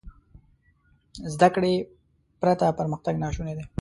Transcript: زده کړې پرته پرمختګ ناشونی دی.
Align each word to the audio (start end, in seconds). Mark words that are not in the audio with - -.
زده 1.33 1.47
کړې 1.55 1.73
پرته 2.41 2.65
پرمختګ 2.79 3.15
ناشونی 3.23 3.53
دی. 3.57 3.65